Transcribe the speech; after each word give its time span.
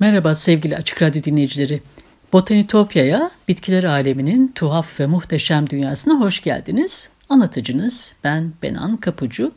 Merhaba 0.00 0.34
sevgili 0.34 0.76
Açık 0.76 1.02
Radyo 1.02 1.22
dinleyicileri. 1.22 1.80
Botanitopya'ya, 2.32 3.30
bitkiler 3.48 3.84
aleminin 3.84 4.52
tuhaf 4.54 5.00
ve 5.00 5.06
muhteşem 5.06 5.70
dünyasına 5.70 6.20
hoş 6.20 6.42
geldiniz. 6.42 7.10
Anlatıcınız 7.28 8.12
ben 8.24 8.52
Benan 8.62 8.96
Kapucu. 8.96 9.52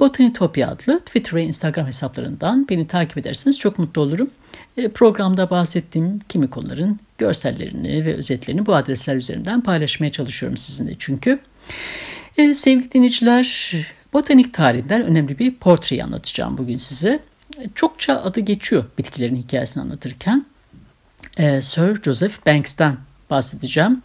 Botanitopya 0.00 0.68
adlı 0.68 1.00
Twitter 1.00 1.34
ve 1.34 1.44
Instagram 1.44 1.86
hesaplarından 1.86 2.66
beni 2.68 2.86
takip 2.86 3.18
ederseniz 3.18 3.58
çok 3.58 3.78
mutlu 3.78 4.02
olurum. 4.02 4.30
E, 4.76 4.88
programda 4.88 5.50
bahsettiğim 5.50 6.18
kimi 6.28 6.50
konuların 6.50 7.00
görsellerini 7.18 8.04
ve 8.04 8.14
özetlerini 8.14 8.66
bu 8.66 8.74
adresler 8.74 9.16
üzerinden 9.16 9.60
paylaşmaya 9.60 10.12
çalışıyorum 10.12 10.56
sizinle 10.56 10.96
çünkü. 10.98 11.38
E, 12.36 12.54
sevgili 12.54 12.92
dinleyiciler, 12.92 13.72
botanik 14.12 14.54
tarihinden 14.54 15.02
önemli 15.02 15.38
bir 15.38 15.54
portreyi 15.54 16.04
anlatacağım 16.04 16.58
bugün 16.58 16.76
size 16.76 17.20
çokça 17.74 18.22
adı 18.22 18.40
geçiyor 18.40 18.84
bitkilerin 18.98 19.36
hikayesini 19.36 19.82
anlatırken. 19.82 20.46
Ee, 21.38 21.62
Sir 21.62 22.02
Joseph 22.02 22.46
Banks'ten 22.46 22.96
bahsedeceğim. 23.30 24.02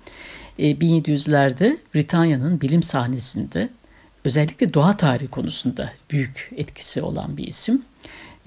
Ee, 0.60 0.72
1700'lerde 0.72 1.78
Britanya'nın 1.96 2.62
bilim 2.62 2.84
sahnesinde 2.84 3.70
özellikle 4.26 4.74
doğa 4.74 4.98
tarihi 4.98 5.28
konusunda 5.28 5.92
büyük 6.12 6.52
etkisi 6.58 7.02
olan 7.02 7.38
bir 7.38 7.48
isim. 7.48 7.82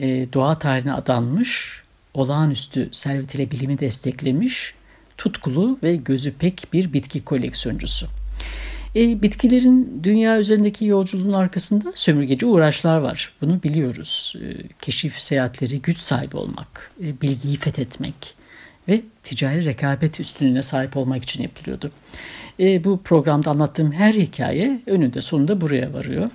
Ee, 0.00 0.26
doğa 0.32 0.58
tarihine 0.58 0.92
adanmış, 0.92 1.82
olağanüstü 2.14 2.88
servetiyle 2.92 3.50
bilimi 3.50 3.78
desteklemiş, 3.78 4.74
tutkulu 5.18 5.78
ve 5.82 5.96
gözü 5.96 6.32
pek 6.32 6.68
bir 6.72 6.92
bitki 6.92 7.24
koleksiyoncusu. 7.24 8.08
E, 8.96 9.22
bitkilerin 9.22 10.00
dünya 10.02 10.38
üzerindeki 10.38 10.84
yolculuğun 10.84 11.32
arkasında 11.32 11.92
sömürgeci 11.94 12.46
uğraşlar 12.46 12.98
var. 12.98 13.32
Bunu 13.40 13.62
biliyoruz. 13.62 14.34
E, 14.42 14.68
keşif 14.82 15.20
seyahatleri 15.20 15.82
güç 15.82 15.98
sahibi 15.98 16.36
olmak, 16.36 16.90
e, 17.04 17.20
bilgiyi 17.20 17.56
fethetmek 17.56 18.34
ve 18.88 19.02
ticari 19.22 19.64
rekabet 19.64 20.20
üstünlüğüne 20.20 20.62
sahip 20.62 20.96
olmak 20.96 21.22
için 21.22 21.42
yapılıyordu. 21.42 21.90
E, 22.60 22.84
bu 22.84 23.02
programda 23.02 23.50
anlattığım 23.50 23.92
her 23.92 24.14
hikaye 24.14 24.80
önünde 24.86 25.20
sonunda 25.20 25.60
buraya 25.60 25.92
varıyor. 25.92 26.30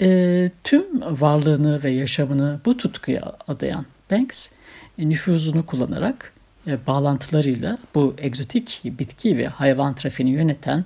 E, 0.00 0.50
tüm 0.64 0.84
varlığını 1.20 1.82
ve 1.84 1.90
yaşamını 1.90 2.60
bu 2.64 2.76
tutkuya 2.76 3.36
adayan 3.48 3.86
Banks 4.10 4.52
e, 4.98 5.08
nüfuzunu 5.08 5.66
kullanarak 5.66 6.32
e, 6.66 6.86
bağlantılarıyla 6.86 7.78
bu 7.94 8.14
egzotik 8.18 8.80
bitki 8.84 9.38
ve 9.38 9.46
hayvan 9.46 9.94
trafiğini 9.94 10.30
yöneten 10.30 10.84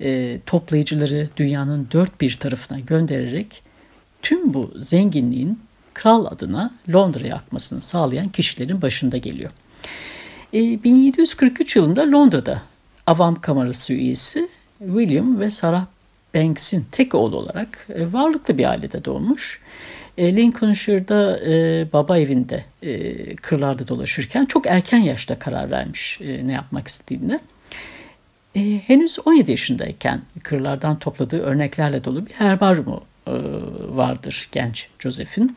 e, 0.00 0.40
toplayıcıları 0.46 1.28
dünyanın 1.36 1.88
dört 1.92 2.20
bir 2.20 2.32
tarafına 2.32 2.78
göndererek 2.78 3.62
tüm 4.22 4.54
bu 4.54 4.72
zenginliğin 4.80 5.58
kral 5.94 6.26
adına 6.26 6.70
Londra'ya 6.92 7.34
akmasını 7.36 7.80
sağlayan 7.80 8.28
kişilerin 8.28 8.82
başında 8.82 9.16
geliyor. 9.16 9.50
E, 10.52 10.58
1743 10.58 11.76
yılında 11.76 12.12
Londra'da 12.12 12.62
Avam 13.06 13.40
Kamerası 13.40 13.92
üyesi 13.92 14.48
William 14.78 15.40
ve 15.40 15.50
Sarah 15.50 15.86
Banks'in 16.34 16.86
tek 16.92 17.14
oğlu 17.14 17.36
olarak 17.36 17.86
e, 17.94 18.12
varlıklı 18.12 18.58
bir 18.58 18.70
ailede 18.70 19.04
doğmuş. 19.04 19.60
E, 20.18 20.36
Lincolnshire'da 20.36 21.40
e, 21.46 21.86
baba 21.92 22.18
evinde 22.18 22.64
e, 22.82 23.36
kırlarda 23.36 23.88
dolaşırken 23.88 24.46
çok 24.46 24.66
erken 24.66 24.98
yaşta 24.98 25.38
karar 25.38 25.70
vermiş 25.70 26.20
e, 26.20 26.46
ne 26.46 26.52
yapmak 26.52 26.88
istediğine 26.88 27.40
e, 28.54 28.78
henüz 28.78 29.18
17 29.24 29.50
yaşındayken 29.50 30.22
kırlardan 30.42 30.98
topladığı 30.98 31.40
örneklerle 31.40 32.04
dolu 32.04 32.26
bir 32.26 32.32
herbaryumu 32.32 33.04
e, 33.26 33.32
vardır 33.88 34.48
genç 34.52 34.88
Joseph'in. 34.98 35.56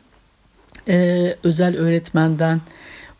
E, 0.87 1.35
özel 1.43 1.77
öğretmenden 1.77 2.61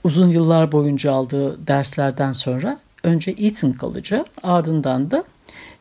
uzun 0.04 0.30
yıllar 0.30 0.72
boyunca 0.72 1.12
aldığı 1.12 1.68
derslerden 1.68 2.32
sonra 2.32 2.80
önce 3.04 3.32
Eton 3.32 3.76
College'a 3.80 4.26
ardından 4.44 5.12
da 5.12 5.24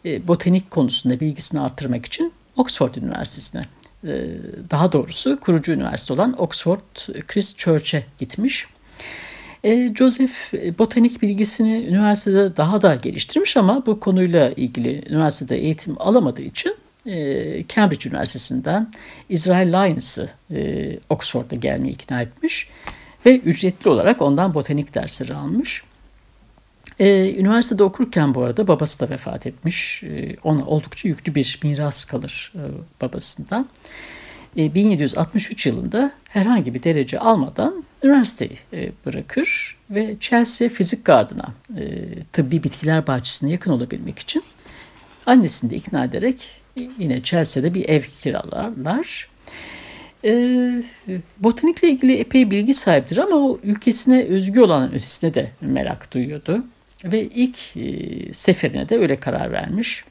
e, 0.04 0.28
botanik 0.28 0.70
konusunda 0.70 1.20
bilgisini 1.20 1.60
arttırmak 1.60 2.06
için 2.06 2.32
Oxford 2.56 2.94
Üniversitesi'ne 2.94 3.62
e, 4.04 4.28
daha 4.70 4.92
doğrusu 4.92 5.40
kurucu 5.40 5.72
üniversite 5.72 6.12
olan 6.12 6.42
Oxford 6.42 7.24
Christ 7.26 7.58
Church'e 7.58 8.04
gitmiş. 8.18 8.66
E, 9.64 9.94
Joseph 9.94 10.54
e, 10.54 10.78
botanik 10.78 11.22
bilgisini 11.22 11.86
üniversitede 11.88 12.56
daha 12.56 12.82
da 12.82 12.94
geliştirmiş 12.94 13.56
ama 13.56 13.86
bu 13.86 14.00
konuyla 14.00 14.50
ilgili 14.50 15.04
üniversitede 15.10 15.58
eğitim 15.58 15.96
alamadığı 15.98 16.42
için 16.42 16.76
e, 17.06 17.14
Cambridge 17.68 18.08
Üniversitesi'nden 18.08 18.92
Israel 19.28 19.72
Lyons'ı 19.72 20.30
Oxford'a 21.10 21.54
gelmeye 21.54 21.90
ikna 21.90 22.22
etmiş 22.22 22.68
ve 23.26 23.38
ücretli 23.38 23.88
olarak 23.88 24.22
ondan 24.22 24.54
botanik 24.54 24.94
dersleri 24.94 25.34
almış. 25.34 25.84
Üniversitede 27.00 27.82
okurken 27.82 28.34
bu 28.34 28.42
arada 28.42 28.68
babası 28.68 29.00
da 29.00 29.10
vefat 29.10 29.46
etmiş. 29.46 30.02
Ona 30.44 30.66
oldukça 30.66 31.08
yüklü 31.08 31.34
bir 31.34 31.60
miras 31.62 32.04
kalır 32.04 32.52
babasından. 33.00 33.68
1763 34.56 35.66
yılında 35.66 36.12
herhangi 36.28 36.74
bir 36.74 36.82
derece 36.82 37.18
almadan 37.18 37.84
üniversiteyi 38.02 38.58
e, 38.72 38.92
bırakır 39.06 39.76
ve 39.90 40.16
Chelsea 40.20 40.68
Fizik 40.68 41.04
Gardı'na 41.04 41.54
e, 41.78 41.84
tıbbi 42.32 42.64
bitkiler 42.64 43.06
bahçesine 43.06 43.50
yakın 43.50 43.70
olabilmek 43.70 44.18
için 44.18 44.42
annesini 45.26 45.70
de 45.70 45.76
ikna 45.76 46.04
ederek 46.04 46.48
yine 46.98 47.22
Chelsea'de 47.22 47.74
bir 47.74 47.88
ev 47.88 48.02
kiralarlar. 48.20 49.28
E, 50.24 50.30
botanikle 51.38 51.88
ilgili 51.88 52.16
epey 52.16 52.50
bilgi 52.50 52.74
sahibidir 52.74 53.16
ama 53.16 53.36
o 53.36 53.58
ülkesine 53.62 54.24
özgü 54.24 54.60
olan 54.60 54.94
ötesine 54.94 55.34
de 55.34 55.50
merak 55.60 56.14
duyuyordu. 56.14 56.64
Ve 57.04 57.22
ilk 57.22 57.58
seferine 58.36 58.88
de 58.88 58.98
öyle 58.98 59.16
karar 59.16 59.52
vermiş. 59.52 60.04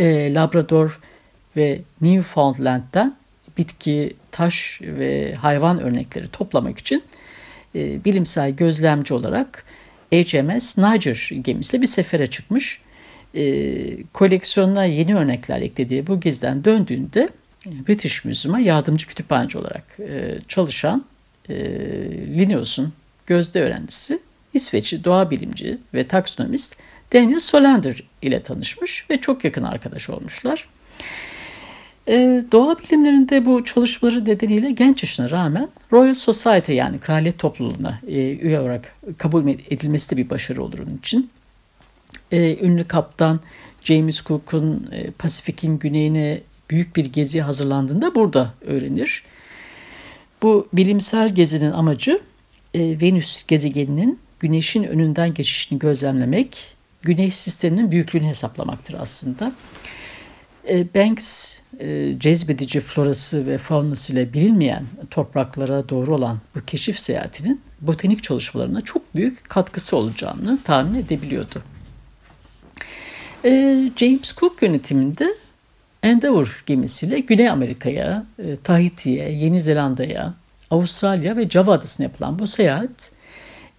Labrador 0.00 1.00
ve 1.56 1.80
Newfoundland'den 2.00 3.16
bitki, 3.58 4.16
taş 4.30 4.80
ve 4.82 5.34
hayvan 5.34 5.80
örnekleri 5.80 6.28
toplamak 6.28 6.78
için 6.78 7.02
e, 7.74 8.04
bilimsel 8.04 8.50
gözlemci 8.50 9.14
olarak 9.14 9.64
HMS 10.12 10.78
Niger 10.78 11.30
gemisiyle 11.42 11.82
bir 11.82 11.86
sefere 11.86 12.26
çıkmış. 12.26 12.80
E, 13.34 14.02
koleksiyonuna 14.02 14.84
yeni 14.84 15.16
örnekler 15.16 15.60
eklediği 15.60 16.06
bu 16.06 16.20
gizden 16.20 16.64
döndüğünde 16.64 17.28
British 17.66 18.24
Museum'a 18.24 18.60
yardımcı 18.60 19.06
kütüphaneci 19.06 19.58
olarak 19.58 19.84
e, 20.00 20.38
çalışan 20.48 21.04
e, 21.48 21.54
Linnaeus'un 22.38 22.92
gözde 23.26 23.62
öğrencisi 23.62 24.18
İsveçli 24.52 25.04
doğa 25.04 25.30
bilimci 25.30 25.78
ve 25.94 26.08
taksonomist 26.08 26.76
Daniel 27.12 27.40
Solander 27.40 28.02
ile 28.22 28.42
tanışmış 28.42 29.10
ve 29.10 29.20
çok 29.20 29.44
yakın 29.44 29.62
arkadaş 29.62 30.10
olmuşlar. 30.10 30.68
E, 32.08 32.44
doğa 32.52 32.78
bilimlerinde 32.78 33.44
bu 33.44 33.64
çalışmaları 33.64 34.24
nedeniyle 34.24 34.70
genç 34.70 35.02
yaşına 35.02 35.30
rağmen 35.30 35.68
Royal 35.92 36.14
Society 36.14 36.72
yani 36.72 36.98
kraliyet 36.98 37.38
topluluğuna 37.38 38.00
e, 38.06 38.36
üye 38.36 38.60
olarak 38.60 38.96
kabul 39.18 39.48
edilmesi 39.48 40.10
de 40.10 40.16
bir 40.16 40.30
başarı 40.30 40.62
olur 40.62 40.78
onun 40.78 40.96
için. 40.96 41.30
E, 42.32 42.66
ünlü 42.66 42.84
kaptan 42.84 43.40
James 43.84 44.22
Cook'un 44.22 44.88
e, 44.92 45.10
Pasifik'in 45.10 45.78
güneyine 45.78 46.40
büyük 46.70 46.96
bir 46.96 47.04
gezi 47.04 47.40
hazırlandığında 47.40 48.14
burada 48.14 48.54
öğrenir. 48.66 49.22
Bu 50.42 50.68
bilimsel 50.72 51.34
gezinin 51.34 51.72
amacı 51.72 52.20
e, 52.74 53.00
Venüs 53.00 53.46
gezegeninin 53.46 54.18
güneşin 54.40 54.84
önünden 54.84 55.34
geçişini 55.34 55.78
gözlemlemek, 55.78 56.74
güneş 57.02 57.36
sisteminin 57.36 57.90
büyüklüğünü 57.90 58.26
hesaplamaktır 58.26 58.94
aslında. 59.00 59.46
E, 59.46 60.01
Banks 60.68 61.58
e, 61.80 62.18
cezbedici 62.18 62.80
florası 62.80 63.46
ve 63.46 63.58
faunası 63.58 64.12
ile 64.12 64.32
bilinmeyen 64.32 64.84
topraklara 65.10 65.88
doğru 65.88 66.14
olan 66.14 66.38
bu 66.54 66.64
keşif 66.64 66.98
seyahatinin 66.98 67.60
botanik 67.80 68.22
çalışmalarına 68.22 68.80
çok 68.80 69.14
büyük 69.14 69.48
katkısı 69.48 69.96
olacağını 69.96 70.58
tahmin 70.64 70.98
edebiliyordu. 70.98 71.62
Ee, 73.44 73.90
James 73.96 74.34
Cook 74.34 74.62
yönetiminde 74.62 75.34
Endeavour 76.02 76.62
gemisiyle 76.66 77.20
Güney 77.20 77.50
Amerika'ya, 77.50 78.26
e, 78.38 78.56
Tahiti'ye, 78.56 79.32
Yeni 79.32 79.62
Zelanda'ya, 79.62 80.34
Avustralya 80.70 81.36
ve 81.36 81.48
Java 81.48 81.72
adasına 81.72 82.04
yapılan 82.04 82.38
bu 82.38 82.46
seyahat 82.46 83.10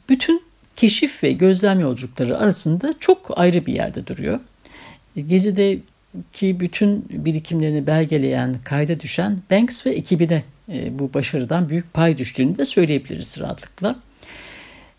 bütün 0.10 0.44
keşif 0.76 1.24
ve 1.24 1.32
gözlem 1.32 1.80
yolculukları 1.80 2.38
arasında 2.38 2.94
çok 3.00 3.38
ayrı 3.40 3.66
bir 3.66 3.74
yerde 3.74 4.08
duruyor. 4.08 4.40
Gezi'deki 6.14 6.60
bütün 6.60 7.06
birikimlerini 7.10 7.88
belgeleyen, 7.88 8.56
kayda 8.64 9.00
düşen 9.00 9.40
Banks 9.52 9.86
ve 9.86 9.90
ekibine 9.90 10.44
e, 10.70 11.00
bu 11.00 11.14
başarıdan 11.14 11.70
büyük 11.70 11.94
pay 11.94 12.18
düştüğünü 12.18 12.58
de 12.58 12.66
söyleyebiliriz 12.66 13.40
rahatlıkla. 13.40 13.96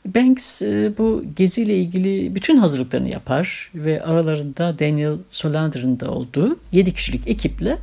Banks 0.06 0.62
e, 0.62 0.93
bu 0.99 1.25
geziyle 1.37 1.76
ilgili 1.76 2.34
bütün 2.34 2.56
hazırlıklarını 2.56 3.08
yapar 3.08 3.70
ve 3.75 4.02
aralarında 4.02 4.78
Daniel 4.78 5.16
Solander'ın 5.28 6.00
da 6.00 6.11
olduğu 6.11 6.56
7 6.72 6.94
kişilik 6.94 7.28
ekiple 7.28 7.78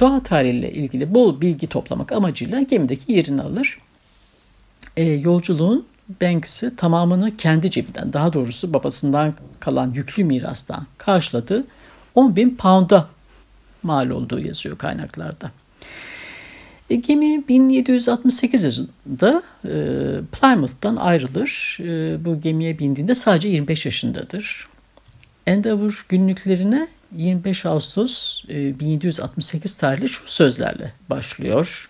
doğa 0.00 0.22
tarihiyle 0.22 0.72
ilgili 0.72 1.14
bol 1.14 1.40
bilgi 1.40 1.66
toplamak 1.66 2.12
amacıyla 2.12 2.60
gemideki 2.62 3.12
yerini 3.12 3.42
alır. 3.42 3.78
E, 4.96 5.04
yolculuğun 5.04 5.86
Banks'ı 6.22 6.76
tamamını 6.76 7.36
kendi 7.36 7.70
cebinden 7.70 8.12
daha 8.12 8.32
doğrusu 8.32 8.72
babasından 8.72 9.34
kalan 9.60 9.92
yüklü 9.94 10.24
mirastan 10.24 10.86
karşıladığı 10.98 11.64
10 12.14 12.36
bin 12.36 12.56
pound'a 12.56 13.08
mal 13.82 14.10
olduğu 14.10 14.40
yazıyor 14.40 14.78
kaynaklarda. 14.78 15.50
E, 16.90 16.94
gemi 16.94 17.48
1768 17.48 18.64
yılında 18.78 19.42
e, 19.64 19.70
Plymouth'tan 20.32 20.96
ayrılır. 20.96 21.78
E, 21.80 22.24
bu 22.24 22.40
gemiye 22.40 22.78
bindiğinde 22.78 23.14
sadece 23.14 23.48
25 23.48 23.84
yaşındadır. 23.84 24.66
Endeavour 25.46 26.06
günlüklerine 26.08 26.88
25 27.16 27.66
Ağustos 27.66 28.44
e, 28.48 28.80
1768 28.80 29.78
tarihli 29.78 30.08
şu 30.08 30.30
sözlerle 30.30 30.92
başlıyor. 31.10 31.88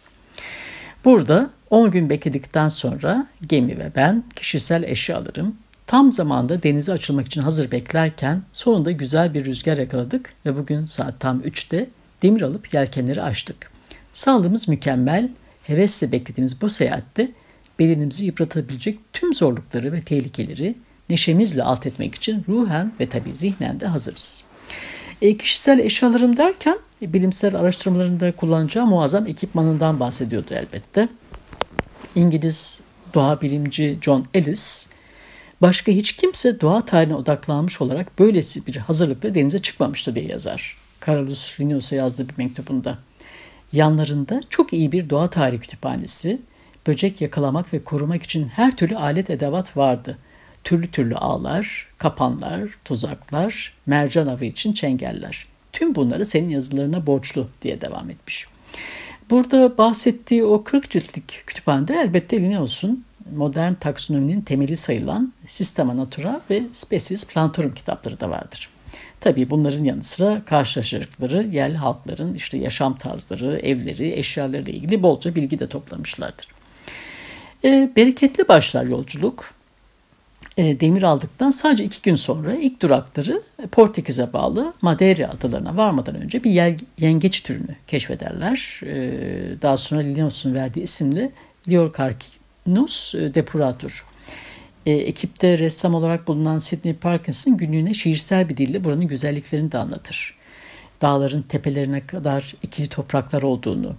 Burada 1.05 1.51
10 1.71 1.91
gün 1.91 2.11
bekledikten 2.11 2.69
sonra 2.69 3.27
gemi 3.47 3.79
ve 3.79 3.93
ben 3.97 4.25
kişisel 4.37 4.83
eşyalarım 4.83 5.57
tam 5.87 6.13
zamanda 6.13 6.63
denize 6.63 6.93
açılmak 6.93 7.27
için 7.27 7.41
hazır 7.41 7.71
beklerken 7.71 8.43
sonunda 8.53 8.91
güzel 8.91 9.35
bir 9.35 9.45
rüzgar 9.45 9.79
yakaladık 9.79 10.33
ve 10.47 10.57
bugün 10.57 10.87
saat 10.87 11.21
tam 11.21 11.41
3'te 11.41 11.89
demir 12.23 12.43
alıp 12.43 12.75
yelkenleri 12.75 13.23
açtık. 13.23 13.71
Sağlığımız 14.13 14.69
mükemmel, 14.69 15.31
hevesle 15.63 16.13
beklediğimiz 16.13 16.61
bu 16.61 16.71
seyahatte 16.71 17.33
bedenimizi 17.79 18.27
yıpratabilecek 18.27 18.99
tüm 19.13 19.35
zorlukları 19.35 19.93
ve 19.93 20.03
tehlikeleri 20.03 20.75
neşemizle 21.11 21.63
alt 21.63 21.87
etmek 21.87 22.15
için 22.15 22.45
ruhen 22.49 22.93
ve 23.01 23.09
tabi 23.09 23.37
zihnen 23.37 23.81
de 23.81 23.87
hazırız. 23.87 24.45
E, 25.23 25.37
kişisel 25.37 25.79
eşyalarım 25.79 26.37
derken 26.37 26.79
e, 27.03 27.13
bilimsel 27.13 27.57
araştırmalarında 27.57 28.33
kullanacağı 28.37 28.87
muazzam 28.87 29.27
ekipmanından 29.27 30.01
bahsediyordu 30.01 30.55
elbette. 30.55 31.09
İngiliz 32.15 32.83
doğa 33.15 33.41
bilimci 33.41 33.99
John 34.03 34.27
Ellis, 34.35 34.89
başka 35.63 35.93
hiç 35.93 36.13
kimse 36.13 36.61
doğa 36.61 36.85
tarihine 36.85 37.15
odaklanmış 37.15 37.81
olarak 37.81 38.19
böylesi 38.19 38.67
bir 38.67 38.77
hazırlıkla 38.77 39.35
denize 39.35 39.59
çıkmamıştı 39.59 40.15
diye 40.15 40.27
yazar. 40.27 40.77
Carolus 41.07 41.61
Linnaeus'a 41.61 41.97
yazdığı 41.97 42.29
bir 42.29 42.35
mektubunda. 42.39 42.99
Yanlarında 43.73 44.41
çok 44.51 44.73
iyi 44.73 44.93
bir 44.93 45.11
doğa 45.11 45.31
tarihi 45.31 45.61
kütüphanesi, 45.61 46.41
böcek 46.87 47.21
yakalamak 47.21 47.73
ve 47.73 47.85
korumak 47.85 48.23
için 48.23 48.49
her 48.49 48.77
türlü 48.77 48.97
alet 48.97 49.31
edevat 49.31 49.77
vardı. 49.77 50.19
Türlü 50.65 50.91
türlü 50.91 51.15
ağlar, 51.15 51.87
kapanlar, 51.99 52.69
tuzaklar, 52.85 53.75
mercan 53.87 54.27
avı 54.27 54.45
için 54.45 54.73
çengeller. 54.73 55.47
Tüm 55.73 55.95
bunları 55.95 56.25
senin 56.25 56.51
yazılarına 56.51 57.07
borçlu 57.07 57.49
diye 57.63 57.81
devam 57.81 58.11
etmiş. 58.11 58.47
Burada 59.31 59.79
bahsettiği 59.79 60.45
o 60.45 60.65
40 60.65 60.91
ciltlik 60.91 61.43
kütüphanede 61.47 61.95
elbette 61.95 62.41
Linnaeus'un 62.41 63.05
modern 63.37 63.75
taksonominin 63.75 64.41
temeli 64.41 64.77
sayılan 64.77 65.33
Systema 65.47 65.97
Natura 65.97 66.41
ve 66.51 66.63
Species 66.73 67.27
Plantorum 67.27 67.75
kitapları 67.75 68.21
da 68.21 68.31
vardır. 68.31 68.69
Tabii 69.21 69.51
bunların 69.51 69.85
yanı 69.85 70.03
sıra 70.03 70.43
karşılaşacakları 70.45 71.43
yerli 71.43 71.77
halkların 71.77 72.35
işte 72.35 72.59
yaşam 72.59 72.99
tarzları, 72.99 73.59
evleri, 73.59 74.13
eşyalarıyla 74.13 74.73
ilgili 74.73 75.03
bolca 75.03 75.35
bilgi 75.35 75.59
de 75.59 75.67
toplamışlardır. 75.67 76.49
E, 77.65 77.91
bereketli 77.97 78.49
başlar 78.49 78.85
yolculuk. 78.85 79.55
E, 80.57 80.81
demir 80.81 81.03
aldıktan 81.03 81.51
sadece 81.51 81.85
iki 81.85 82.03
gün 82.03 82.15
sonra 82.15 82.55
ilk 82.55 82.83
durakları 82.83 83.43
Portekiz'e 83.73 84.33
bağlı 84.33 84.73
Madeira 84.83 85.31
adalarına 85.31 85.77
varmadan 85.77 86.15
önce 86.15 86.45
bir 86.45 86.77
yengeç 86.99 87.43
türünü 87.43 87.77
keşfederler. 87.87 88.81
E, 88.87 89.63
daha 89.63 89.77
sonra 89.77 90.01
Linnaeus'un 90.01 90.55
verdiği 90.55 90.83
isimli 90.83 91.33
Liorcarcinus 92.69 93.15
depurator 93.15 94.05
e, 94.87 94.93
ekipte 94.93 95.59
ressam 95.59 95.95
olarak 95.95 96.29
bulunan 96.29 96.59
Sidney 96.59 96.95
Parkinson 96.95 97.57
günlüğüne 97.57 97.95
şiirsel 97.95 98.49
bir 98.49 98.57
dille 98.57 98.85
buranın 98.85 99.09
güzelliklerini 99.09 99.73
de 99.73 99.79
anlatır. 99.79 100.35
Dağların 101.03 101.43
tepelerine 101.43 102.07
kadar 102.07 102.55
ikili 102.63 102.89
topraklar 102.89 103.43
olduğunu, 103.43 103.95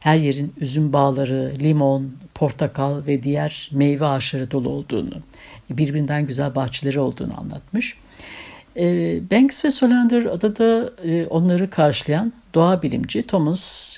her 0.00 0.16
yerin 0.16 0.52
üzüm 0.60 0.92
bağları, 0.92 1.52
limon, 1.60 2.12
portakal 2.34 3.06
ve 3.06 3.22
diğer 3.22 3.70
meyve 3.72 4.06
ağaçları 4.06 4.50
dolu 4.50 4.68
olduğunu, 4.68 5.14
birbirinden 5.70 6.26
güzel 6.26 6.54
bahçeleri 6.54 7.00
olduğunu 7.00 7.40
anlatmış. 7.40 7.98
E, 8.76 8.84
Banks 9.30 9.64
ve 9.64 9.70
Solander 9.70 10.24
adada 10.24 10.92
e, 11.04 11.26
onları 11.26 11.70
karşılayan 11.70 12.32
doğa 12.54 12.82
bilimci 12.82 13.26
Thomas 13.26 13.96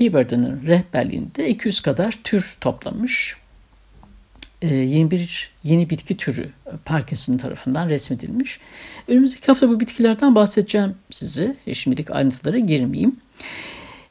Hibberdon'ın 0.00 0.66
rehberliğinde 0.66 1.48
200 1.48 1.80
kadar 1.80 2.18
tür 2.24 2.56
toplamış 2.60 3.36
e, 4.62 4.74
yeni 4.74 5.10
bir 5.10 5.50
yeni 5.64 5.90
bitki 5.90 6.16
türü 6.16 6.50
e, 6.66 6.70
Parkinson 6.84 7.36
tarafından 7.36 7.88
resmedilmiş. 7.88 8.60
Önümüzdeki 9.08 9.46
hafta 9.46 9.68
bu 9.68 9.80
bitkilerden 9.80 10.34
bahsedeceğim 10.34 10.94
size. 11.10 11.56
E, 11.66 11.74
şimdilik 11.74 12.10
ayrıntılara 12.10 12.58
girmeyeyim. 12.58 13.16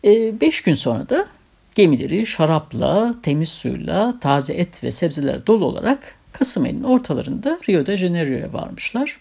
E, 0.05 0.41
beş 0.41 0.61
gün 0.61 0.73
sonra 0.73 1.09
da 1.09 1.27
gemileri 1.75 2.25
şarapla, 2.27 3.15
temiz 3.23 3.49
suyla, 3.49 4.19
taze 4.19 4.53
et 4.53 4.83
ve 4.83 4.91
sebzeler 4.91 5.47
dolu 5.47 5.65
olarak 5.65 6.15
Kasım 6.31 6.63
ayının 6.63 6.83
ortalarında 6.83 7.59
Rio 7.69 7.85
de 7.85 7.97
Janeiro'ya 7.97 8.53
varmışlar. 8.53 9.19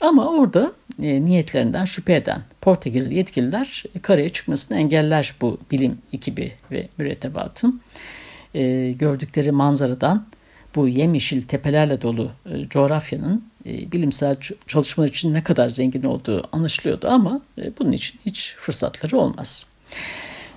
Ama 0.00 0.28
orada 0.28 0.72
e, 1.02 1.24
niyetlerinden 1.24 1.84
şüphe 1.84 2.14
eden 2.14 2.42
Portekizli 2.60 3.14
yetkililer 3.14 3.84
karaya 4.02 4.28
çıkmasını 4.28 4.78
engeller 4.78 5.34
bu 5.40 5.58
bilim 5.70 5.98
ekibi 6.12 6.52
ve 6.70 6.88
mürettebatın. 6.98 7.80
E, 8.54 8.92
gördükleri 8.92 9.52
manzaradan 9.52 10.26
bu 10.74 10.88
yemyeşil 10.88 11.42
tepelerle 11.42 12.02
dolu 12.02 12.30
e, 12.46 12.68
coğrafyanın 12.68 13.44
e, 13.66 13.92
bilimsel 13.92 14.36
çalışmalar 14.66 15.08
için 15.08 15.34
ne 15.34 15.44
kadar 15.44 15.68
zengin 15.68 16.02
olduğu 16.02 16.48
anlaşılıyordu 16.52 17.08
ama 17.08 17.40
e, 17.58 17.78
bunun 17.78 17.92
için 17.92 18.20
hiç 18.26 18.54
fırsatları 18.58 19.18
olmaz. 19.18 19.66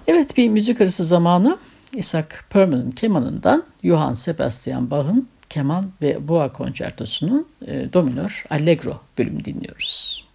Evet 0.08 0.38
bir 0.38 0.50
müzik 0.50 0.82
arası 0.82 1.04
zamanı 1.04 1.58
Isaac 1.94 2.28
Perman'ın 2.50 2.92
kemanından 2.92 3.64
Johann 3.84 4.14
Sebastian 4.14 4.92
Bach'ın 4.92 5.28
keman 5.54 5.92
ve 6.02 6.28
boğa 6.28 6.54
konçertosunun 6.54 7.48
e, 7.66 7.94
dominör 7.94 8.46
allegro 8.50 9.02
bölümü 9.18 9.46
dinliyoruz. 9.46 10.26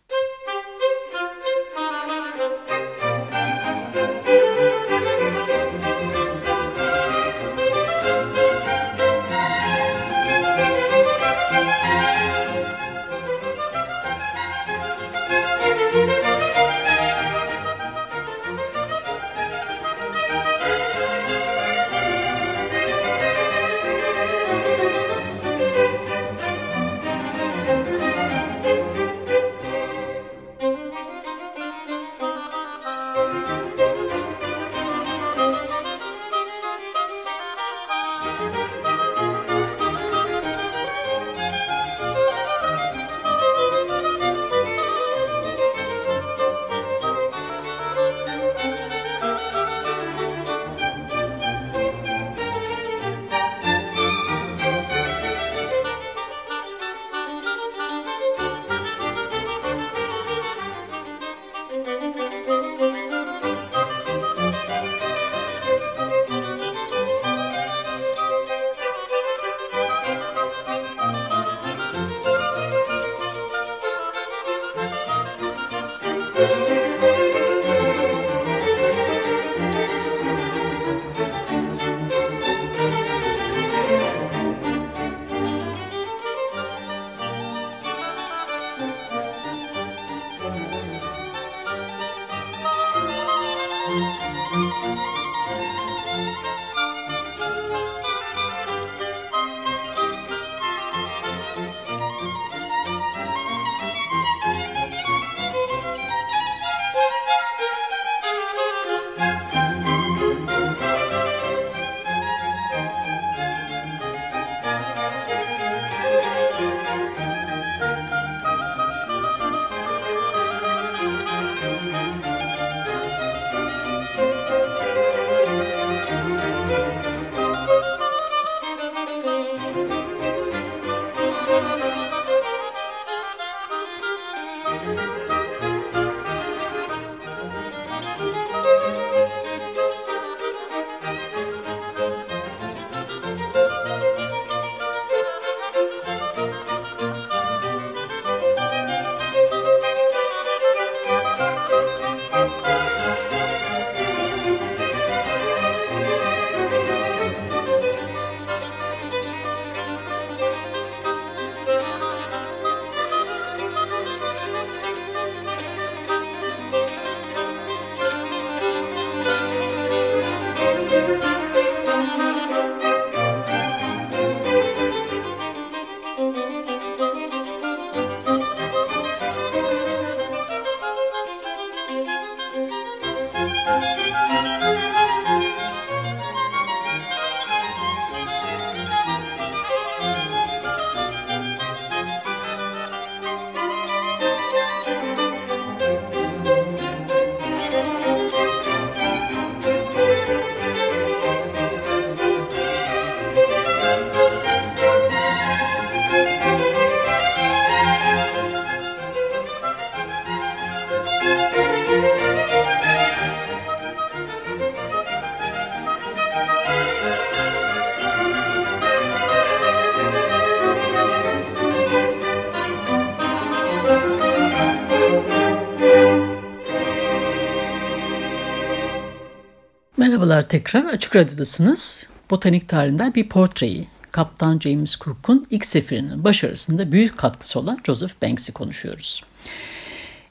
Tekrar 230.48 230.84
Açık 230.84 231.16
Radyo'dasınız. 231.16 232.06
Botanik 232.30 232.68
tarihinden 232.68 233.14
bir 233.14 233.28
portreyi, 233.28 233.88
Kaptan 234.10 234.58
James 234.58 234.98
Cook'un 234.98 235.46
ilk 235.50 235.66
seferinin 235.66 236.24
başarısında 236.24 236.92
büyük 236.92 237.18
katkısı 237.18 237.60
olan 237.60 237.78
Joseph 237.86 238.12
Banks'i 238.22 238.52
konuşuyoruz. 238.52 239.22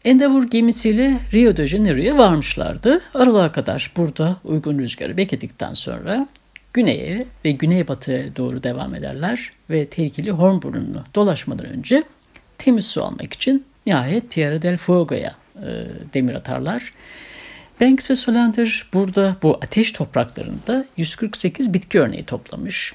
Endeavour 0.06 0.44
gemisiyle 0.44 1.20
Rio 1.34 1.58
de 1.58 1.68
Janeiro'ya 1.68 2.18
varmışlardı. 2.18 3.02
Aralığa 3.14 3.52
kadar 3.52 3.92
burada 3.98 4.38
uygun 4.44 4.80
rüzgarı 4.80 5.18
bekledikten 5.18 5.74
sonra 5.74 6.28
güneye 6.74 7.26
ve 7.46 7.52
güneybatıya 7.52 8.36
doğru 8.36 8.64
devam 8.64 8.96
ederler 8.96 9.52
ve 9.70 9.88
tehlikeli 9.88 10.32
Hornburnu'nu 10.32 11.04
dolaşmadan 11.16 11.66
önce 11.66 12.04
temiz 12.58 12.86
su 12.86 13.04
almak 13.04 13.34
için 13.34 13.66
nihayet 13.86 14.32
Tierra 14.32 14.62
del 14.62 14.78
Fuego'ya 14.78 15.36
e, 15.56 15.70
demir 16.14 16.34
atarlar. 16.34 16.94
Banks 17.82 18.10
ve 18.10 18.16
Solander 18.16 18.86
burada 18.94 19.36
bu 19.44 19.58
ateş 19.62 19.92
topraklarında 19.92 20.86
148 20.98 21.74
bitki 21.74 22.00
örneği 22.00 22.26
toplamış. 22.26 22.94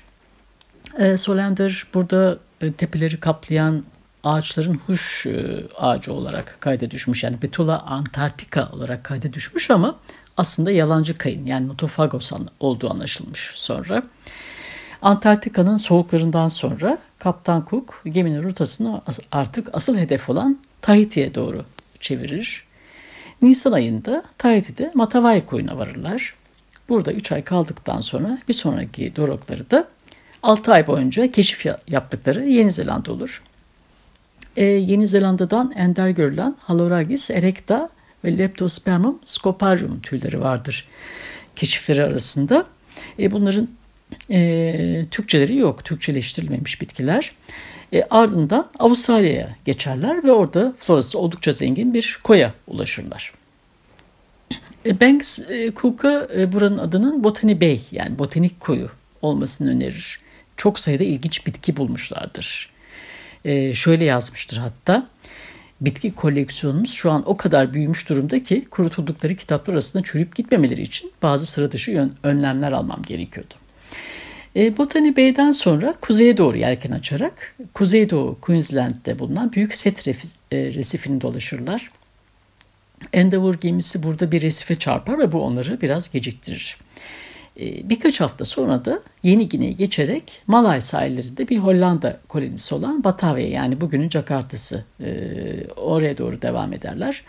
E, 0.98 1.16
Solander 1.16 1.86
burada 1.94 2.38
e, 2.60 2.72
tepeleri 2.72 3.20
kaplayan 3.20 3.84
ağaçların 4.24 4.80
huş 4.86 5.26
e, 5.26 5.64
ağacı 5.78 6.12
olarak 6.12 6.56
kayda 6.60 6.90
düşmüş. 6.90 7.24
Yani 7.24 7.42
Betula 7.42 7.80
antarctica 7.80 8.68
olarak 8.72 9.04
kayda 9.04 9.32
düşmüş 9.32 9.70
ama 9.70 9.96
aslında 10.36 10.70
yalancı 10.70 11.14
kayın 11.14 11.46
yani 11.46 11.68
Nothophagos 11.68 12.32
olduğu 12.60 12.90
anlaşılmış 12.90 13.52
sonra. 13.54 14.02
Antarktika'nın 15.02 15.76
soğuklarından 15.76 16.48
sonra 16.48 16.98
Kaptan 17.18 17.66
Cook 17.70 18.02
geminin 18.04 18.42
rotasını 18.42 19.02
artık 19.32 19.68
asıl 19.72 19.98
hedef 19.98 20.30
olan 20.30 20.58
Tahiti'ye 20.80 21.34
doğru 21.34 21.64
çevirir. 22.00 22.71
Nisan 23.42 23.72
ayında 23.72 24.22
Tahiti'de 24.38 24.90
Matavai 24.94 25.46
koyuna 25.46 25.78
varırlar. 25.78 26.34
Burada 26.88 27.12
3 27.12 27.32
ay 27.32 27.44
kaldıktan 27.44 28.00
sonra 28.00 28.38
bir 28.48 28.54
sonraki 28.54 29.16
durakları 29.16 29.70
da 29.70 29.88
6 30.42 30.72
ay 30.72 30.86
boyunca 30.86 31.30
keşif 31.30 31.66
yaptıkları 31.88 32.44
Yeni 32.44 32.72
Zelanda 32.72 33.12
olur. 33.12 33.42
Ee, 34.56 34.64
Yeni 34.64 35.08
Zelanda'dan 35.08 35.72
ender 35.76 36.10
görülen 36.10 36.56
Haloragis 36.58 37.30
erecta 37.30 37.88
ve 38.24 38.38
Leptospermum 38.38 39.18
scoparium 39.24 40.00
tüyleri 40.00 40.40
vardır 40.40 40.88
keşifleri 41.56 42.04
arasında. 42.04 42.66
E, 43.18 43.30
bunların 43.30 43.68
e, 44.30 45.06
Türkçeleri 45.10 45.56
yok, 45.56 45.84
Türkçeleştirilmemiş 45.84 46.80
bitkiler. 46.80 47.32
E, 47.92 48.02
ardından 48.10 48.70
Avustralya'ya 48.78 49.56
geçerler 49.64 50.24
ve 50.24 50.32
orada 50.32 50.74
florası 50.78 51.18
oldukça 51.18 51.52
zengin 51.52 51.94
bir 51.94 52.18
koya 52.24 52.54
ulaşırlar. 52.66 53.32
E, 54.86 55.00
Banks 55.00 55.38
e, 55.50 55.72
Cook'a 55.76 56.28
e, 56.36 56.52
buranın 56.52 56.78
adının 56.78 57.24
Botany 57.24 57.60
Bay 57.60 57.80
yani 57.90 58.18
botanik 58.18 58.60
koyu 58.60 58.90
olmasını 59.22 59.70
önerir. 59.70 60.20
Çok 60.56 60.78
sayıda 60.78 61.04
ilginç 61.04 61.46
bitki 61.46 61.76
bulmuşlardır. 61.76 62.70
E, 63.44 63.74
şöyle 63.74 64.04
yazmıştır 64.04 64.56
hatta. 64.56 65.06
Bitki 65.80 66.14
koleksiyonumuz 66.14 66.92
şu 66.92 67.10
an 67.10 67.22
o 67.30 67.36
kadar 67.36 67.74
büyümüş 67.74 68.08
durumda 68.08 68.42
ki 68.42 68.64
kurutuldukları 68.70 69.34
kitaplar 69.34 69.74
arasında 69.74 70.02
çürüyüp 70.02 70.36
gitmemeleri 70.36 70.82
için 70.82 71.12
bazı 71.22 71.46
sıra 71.46 71.72
dışı 71.72 72.10
önlemler 72.22 72.72
almam 72.72 73.02
gerekiyordu. 73.02 73.54
E, 74.56 74.76
Botany 74.76 75.16
Bay'den 75.16 75.52
sonra 75.52 75.94
kuzeye 76.00 76.36
doğru 76.36 76.56
yelken 76.56 76.90
açarak 76.90 77.56
Kuzeydoğu 77.74 78.38
Queensland'de 78.40 79.18
bulunan 79.18 79.52
Büyük 79.52 79.74
Set 79.74 80.08
e, 80.08 80.14
resifini 80.52 81.20
dolaşırlar. 81.20 81.90
Endeavour 83.12 83.54
gemisi 83.54 84.02
burada 84.02 84.32
bir 84.32 84.42
resife 84.42 84.74
çarpar 84.74 85.18
ve 85.18 85.32
bu 85.32 85.42
onları 85.42 85.80
biraz 85.80 86.10
geciktirir. 86.10 86.76
E, 87.60 87.88
birkaç 87.88 88.20
hafta 88.20 88.44
sonra 88.44 88.84
da 88.84 89.02
Yeni 89.22 89.48
Gine'yi 89.48 89.76
geçerek 89.76 90.42
Malay 90.46 90.80
sahillerinde 90.80 91.48
bir 91.48 91.58
Hollanda 91.58 92.20
kolonisi 92.28 92.74
olan 92.74 93.04
Batavia 93.04 93.48
yani 93.48 93.80
bugünün 93.80 94.10
Jakarta'sı 94.10 94.84
e, 95.00 95.10
oraya 95.76 96.18
doğru 96.18 96.42
devam 96.42 96.72
ederler. 96.72 97.22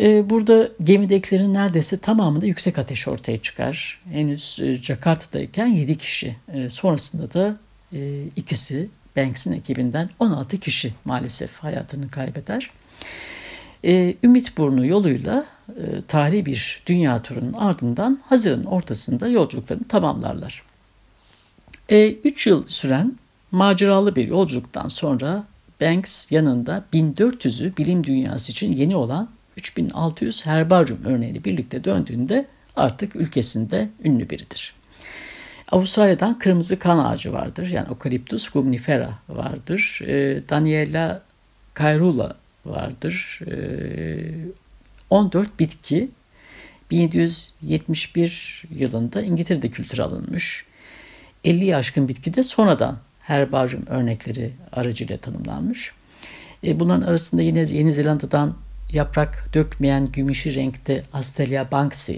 Ee, 0.00 0.30
burada 0.30 0.68
gemidekilerin 0.84 1.54
neredeyse 1.54 1.98
tamamında 1.98 2.46
yüksek 2.46 2.78
ateş 2.78 3.08
ortaya 3.08 3.36
çıkar. 3.36 4.00
Henüz 4.12 4.58
e, 4.62 4.74
Jakarta'dayken 4.74 5.66
7 5.66 5.98
kişi. 5.98 6.36
Ee, 6.54 6.70
sonrasında 6.70 7.34
da 7.34 7.56
e, 7.92 8.22
ikisi 8.36 8.88
Banks'in 9.16 9.52
ekibinden 9.52 10.10
16 10.18 10.60
kişi 10.60 10.94
maalesef 11.04 11.58
hayatını 11.58 12.08
kaybeder. 12.08 12.70
Ee, 13.84 14.14
Ümit 14.22 14.58
Burnu 14.58 14.86
yoluyla 14.86 15.46
e, 15.68 16.02
tarihi 16.08 16.46
bir 16.46 16.82
dünya 16.86 17.22
turunun 17.22 17.52
ardından 17.52 18.20
Haziran'ın 18.26 18.64
ortasında 18.64 19.28
yolculuklarını 19.28 19.88
tamamlarlar. 19.88 20.62
3 21.88 22.46
yıl 22.46 22.66
süren 22.66 23.18
maceralı 23.50 24.16
bir 24.16 24.28
yolculuktan 24.28 24.88
sonra 24.88 25.44
Banks 25.80 26.32
yanında 26.32 26.84
1400'ü 26.92 27.76
bilim 27.76 28.04
dünyası 28.04 28.52
için 28.52 28.72
yeni 28.72 28.96
olan 28.96 29.28
3600 29.56 30.46
herbaryum 30.46 30.98
örneğiyle 31.04 31.44
birlikte 31.44 31.84
döndüğünde 31.84 32.46
artık 32.76 33.16
ülkesinde 33.16 33.88
ünlü 34.04 34.30
biridir. 34.30 34.74
Avustralya'dan 35.72 36.38
kırmızı 36.38 36.78
kan 36.78 36.98
ağacı 36.98 37.32
vardır. 37.32 37.66
Yani 37.66 37.88
Eucalyptus 37.88 38.48
gumnifera 38.48 39.10
vardır. 39.28 40.00
E, 40.06 40.42
Daniela 40.48 41.22
caerula 41.78 42.36
vardır. 42.66 43.40
E, 43.46 43.54
ee, 43.54 44.32
14 45.10 45.60
bitki 45.60 46.08
1771 46.90 48.62
yılında 48.70 49.22
İngiltere'de 49.22 49.70
kültür 49.70 49.98
alınmış. 49.98 50.64
50 51.44 51.76
aşkın 51.76 52.08
bitki 52.08 52.34
de 52.34 52.42
sonradan 52.42 52.98
herbaryum 53.20 53.86
örnekleri 53.86 54.52
aracıyla 54.72 55.16
tanımlanmış. 55.16 55.92
E, 56.64 56.80
bunların 56.80 57.06
arasında 57.06 57.42
yine 57.42 57.60
Yeni 57.60 57.92
Zelanda'dan 57.92 58.54
yaprak 58.92 59.44
dökmeyen 59.54 60.12
gümüşü 60.12 60.54
renkte 60.54 61.02
Astelia 61.12 61.70
banksy, 61.70 62.16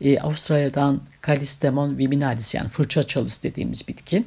e, 0.00 0.20
Avustralya'dan 0.20 1.00
Callistemon 1.26 1.98
viminalis 1.98 2.54
yani 2.54 2.68
fırça 2.68 3.06
çalısı 3.06 3.42
dediğimiz 3.42 3.88
bitki 3.88 4.24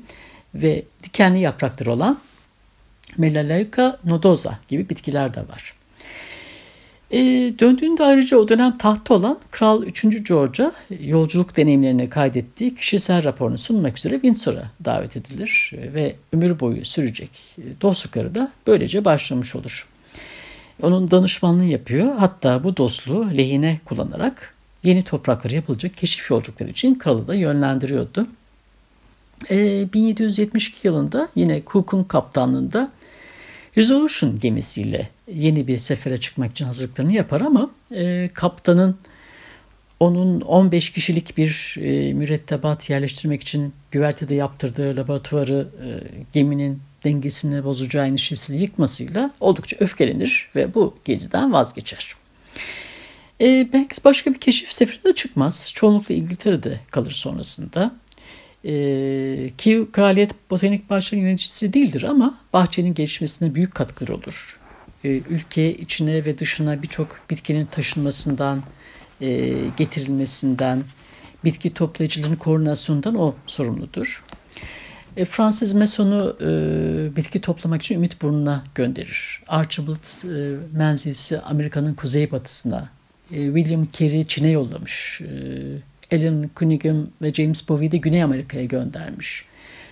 ve 0.56 0.84
dikenli 1.04 1.40
yaprakları 1.40 1.92
olan 1.92 2.20
Melaleuca 3.18 4.00
nodosa 4.06 4.60
gibi 4.68 4.90
bitkiler 4.90 5.34
de 5.34 5.40
var. 5.40 5.74
E, 7.12 7.20
döndüğünde 7.60 8.04
ayrıca 8.04 8.38
o 8.38 8.48
dönem 8.48 8.78
tahtta 8.78 9.14
olan 9.14 9.40
Kral 9.52 9.84
3. 9.84 10.28
George'a 10.28 10.72
yolculuk 11.00 11.58
deneyimlerini 11.58 12.10
kaydettiği 12.10 12.76
kişisel 12.76 13.24
raporunu 13.24 13.58
sunmak 13.58 13.98
üzere 13.98 14.14
Windsor'a 14.14 14.72
davet 14.86 15.18
edilir 15.18 15.72
ve 15.74 16.16
ömür 16.34 16.60
boyu 16.60 16.86
sürecek 16.86 17.30
dostlukları 17.82 18.36
da 18.36 18.52
böylece 18.68 19.06
başlamış 19.06 19.56
olur. 19.56 19.88
Onun 20.82 21.12
danışmanlığı 21.12 21.66
yapıyor. 21.66 22.16
Hatta 22.18 22.64
bu 22.64 22.78
dostluğu 22.78 23.38
lehine 23.38 23.80
kullanarak 23.86 24.54
yeni 24.84 25.04
topraklara 25.04 25.56
yapılacak 25.56 25.98
keşif 25.98 26.32
yolculukları 26.32 26.70
için 26.70 26.96
kralı 26.96 27.28
da 27.28 27.36
yönlendiriyordu. 27.36 28.28
E, 29.50 29.88
1772 29.94 30.88
yılında 30.88 31.30
yine 31.36 31.62
Cook'un 31.68 32.04
kaptanlığında 32.04 32.92
Resolution 33.78 34.40
gemisiyle 34.40 35.10
yeni 35.34 35.68
bir 35.68 35.78
sefere 35.78 36.20
çıkmak 36.20 36.52
için 36.52 36.66
hazırlıklarını 36.66 37.14
yapar 37.14 37.42
ama 37.42 37.70
e, 37.92 38.30
kaptanın 38.34 38.98
onun 40.00 40.42
15 40.42 40.90
kişilik 40.90 41.38
bir 41.38 41.76
e, 41.80 42.14
mürettebat 42.14 42.90
yerleştirmek 42.90 43.42
için 43.42 43.74
güvertede 43.92 44.36
yaptırdığı 44.36 44.96
laboratuvarı 44.96 45.68
e, 45.86 45.88
geminin 46.34 46.80
dengesini 47.04 47.64
bozacağı 47.64 48.08
endişesini 48.08 48.62
yıkmasıyla 48.62 49.32
oldukça 49.40 49.78
öfkelenir 49.80 50.50
ve 50.56 50.74
bu 50.74 50.98
geziden 51.06 51.54
vazgeçer. 51.54 52.16
E, 53.42 53.74
Banks 53.74 54.00
başka 54.06 54.34
bir 54.34 54.40
keşif 54.40 54.74
seferine 54.74 55.16
çıkmaz. 55.16 55.72
Çoğunlukla 55.76 56.16
İngiltere'de 56.16 56.80
kalır 56.92 57.12
sonrasında. 57.12 57.96
E, 58.66 58.72
ki 59.58 59.88
Kraliyet 59.92 60.32
Botanik 60.50 60.90
Bahçelerinin 60.90 61.28
yöneticisi 61.28 61.74
değildir 61.74 62.04
ama 62.04 62.40
bahçenin 62.54 62.94
gelişmesine 62.94 63.56
büyük 63.56 63.76
katkıları 63.76 64.16
olur. 64.16 64.60
E, 65.04 65.10
ülke 65.10 65.74
içine 65.74 66.26
ve 66.26 66.38
dışına 66.38 66.84
birçok 66.84 67.20
bitkinin 67.30 67.66
taşınmasından, 67.66 68.64
e, 69.22 69.56
getirilmesinden, 69.78 70.84
bitki 71.46 71.74
toplayıcıların 71.74 72.36
koordinasyonundan 72.36 73.16
o 73.16 73.36
sorumludur. 73.48 74.24
E, 75.18 75.26
Fransız 75.26 75.74
Mason'u 75.74 76.38
e, 76.42 77.16
bitki 77.16 77.42
toplamak 77.42 77.82
için 77.82 77.96
Ümit 77.96 78.22
Burnu'na 78.22 78.64
gönderir. 78.76 79.42
Archibald 79.48 80.24
e, 80.24 80.58
Menzies'i 80.74 81.40
Amerika'nın 81.40 81.94
kuzeybatısına, 81.94 82.90
e, 83.32 83.46
William 83.46 83.88
Carey 83.94 84.28
Çin'e 84.28 84.50
yollamış. 84.50 85.22
E, 85.22 86.16
Alan 86.16 86.50
Cunningham 86.56 87.08
ve 87.22 87.34
James 87.34 87.70
Bowie 87.70 87.92
de 87.92 87.98
Güney 87.98 88.24
Amerika'ya 88.24 88.66
göndermiş. 88.66 89.46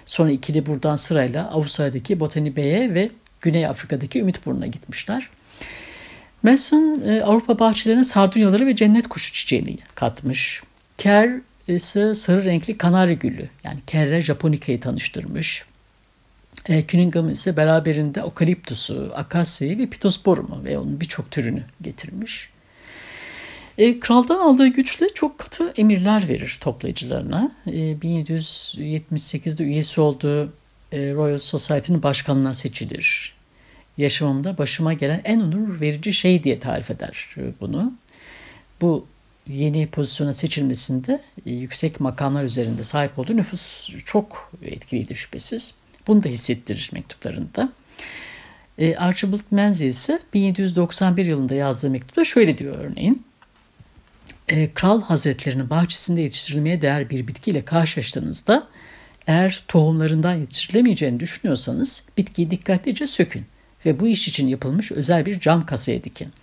Sonra 0.05 0.31
ikili 0.31 0.65
buradan 0.65 0.95
sırayla 0.95 1.49
Avustralya'daki 1.51 2.19
Botany 2.19 2.55
Bay'e 2.55 2.93
ve 2.93 3.09
Güney 3.41 3.67
Afrika'daki 3.67 4.19
Ümit 4.19 4.45
Burnu'na 4.45 4.67
gitmişler. 4.67 5.29
Mason 6.43 7.01
e, 7.05 7.21
Avrupa 7.23 7.59
bahçelerine 7.59 8.03
sardunyaları 8.03 8.67
ve 8.67 8.75
cennet 8.75 9.07
kuşu 9.07 9.33
çiçeğini 9.33 9.77
katmış. 9.95 10.63
Kerr 10.97 11.41
ise 11.67 12.13
sarı 12.13 12.43
renkli 12.43 12.77
kanarya 12.77 13.13
gülü 13.13 13.49
yani 13.63 13.79
Kerre 13.87 14.21
japonica'yı 14.21 14.79
tanıştırmış. 14.79 15.65
E, 16.69 16.87
Cunningham 16.87 17.29
ise 17.29 17.57
beraberinde 17.57 18.23
okaliptusu, 18.23 19.11
akasyayı 19.15 19.77
ve 19.77 19.87
pitosporumu 19.87 20.63
ve 20.63 20.77
onun 20.77 21.01
birçok 21.01 21.31
türünü 21.31 21.63
getirmiş. 21.81 22.49
E, 23.77 23.99
kraldan 23.99 24.39
aldığı 24.39 24.67
güçle 24.67 25.09
çok 25.13 25.37
katı 25.37 25.73
emirler 25.77 26.27
verir 26.27 26.57
toplayıcılarına. 26.61 27.51
E, 27.67 27.71
1778'de 27.71 29.63
üyesi 29.63 30.01
olduğu 30.01 30.45
e, 30.91 31.13
Royal 31.13 31.37
Society'nin 31.37 32.03
başkanına 32.03 32.53
seçilir. 32.53 33.33
Yaşamımda 33.97 34.57
başıma 34.57 34.93
gelen 34.93 35.21
en 35.23 35.39
onur 35.39 35.81
verici 35.81 36.13
şey 36.13 36.43
diye 36.43 36.59
tarif 36.59 36.91
eder 36.91 37.35
bunu. 37.61 37.93
Bu 38.81 39.05
yeni 39.51 39.87
pozisyona 39.87 40.33
seçilmesinde 40.33 41.21
e, 41.45 41.51
yüksek 41.51 41.99
makamlar 41.99 42.43
üzerinde 42.43 42.83
sahip 42.83 43.19
olduğu 43.19 43.37
nüfus 43.37 43.89
çok 44.05 44.51
etkiliydi 44.61 45.15
şüphesiz. 45.15 45.75
Bunu 46.07 46.23
da 46.23 46.29
hissettirir 46.29 46.89
mektuplarında. 46.93 47.73
E, 48.77 48.95
Archibald 48.95 49.39
Menzies 49.51 49.97
ise 49.97 50.19
1791 50.33 51.25
yılında 51.25 51.55
yazdığı 51.55 51.89
mektupta 51.89 52.25
şöyle 52.25 52.57
diyor 52.57 52.77
örneğin. 52.79 53.23
E, 54.47 54.73
Kral 54.73 55.01
Hazretlerinin 55.01 55.69
bahçesinde 55.69 56.21
yetiştirilmeye 56.21 56.81
değer 56.81 57.09
bir 57.09 57.27
bitkiyle 57.27 57.65
karşılaştığınızda 57.65 58.67
eğer 59.27 59.63
tohumlarından 59.67 60.35
yetiştirilemeyeceğini 60.35 61.19
düşünüyorsanız 61.19 62.03
bitkiyi 62.17 62.51
dikkatlice 62.51 63.07
sökün 63.07 63.45
ve 63.85 63.99
bu 63.99 64.07
iş 64.07 64.27
için 64.27 64.47
yapılmış 64.47 64.91
özel 64.91 65.25
bir 65.25 65.39
cam 65.39 65.65
kasaya 65.65 66.03
dikin. 66.03 66.33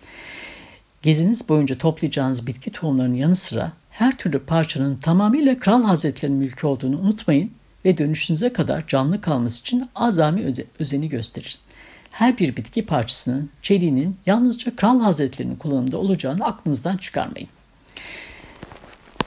Geziniz 1.09 1.49
boyunca 1.49 1.79
toplayacağınız 1.79 2.47
bitki 2.47 2.73
tohumlarının 2.73 3.15
yanı 3.15 3.35
sıra 3.35 3.73
her 3.91 4.19
türlü 4.19 4.39
parçanın 4.39 4.97
tamamıyla 4.97 5.59
Kral 5.59 5.83
Hazretleri'nin 5.83 6.39
mülkü 6.39 6.67
olduğunu 6.67 6.99
unutmayın 6.99 7.51
ve 7.85 7.99
dönüşünüze 7.99 8.53
kadar 8.53 8.87
canlı 8.87 9.21
kalması 9.21 9.61
için 9.61 9.89
azami 9.95 10.45
öze 10.45 10.65
özeni 10.79 11.09
gösterin. 11.09 11.51
Her 12.11 12.39
bir 12.39 12.57
bitki 12.57 12.87
parçasının, 12.87 13.51
çeliğinin 13.63 14.17
yalnızca 14.27 14.77
Kral 14.77 15.01
Hazretleri'nin 15.01 15.57
kullanımda 15.57 15.99
olacağını 15.99 16.45
aklınızdan 16.45 16.97
çıkarmayın. 16.97 17.49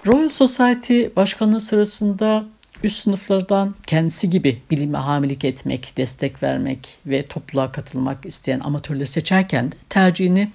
Royal 0.08 0.30
Society 0.30 1.06
başkanlığı 1.16 1.60
sırasında 1.60 2.46
üst 2.84 3.04
sınıflardan 3.04 3.76
kendisi 3.88 4.30
gibi 4.30 4.62
bilime 4.72 4.98
hamilik 4.98 5.46
etmek, 5.46 5.98
destek 5.98 6.44
vermek 6.44 6.98
ve 7.06 7.26
topluluğa 7.28 7.72
katılmak 7.72 8.26
isteyen 8.26 8.60
amatörleri 8.60 9.08
seçerken 9.08 9.72
de 9.72 9.76
tercihini 9.90 10.52